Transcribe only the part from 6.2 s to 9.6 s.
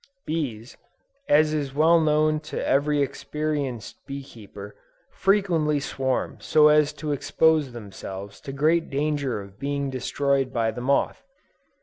so often as to expose themselves to great danger of